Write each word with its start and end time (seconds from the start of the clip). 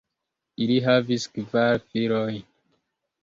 Ili 0.65 0.77
havis 0.85 1.27
kvar 1.35 1.77
filojn. 1.91 2.39